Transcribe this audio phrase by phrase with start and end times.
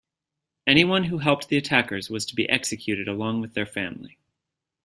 [0.65, 4.17] Anyone who helped the attackers was to be executed along with their family.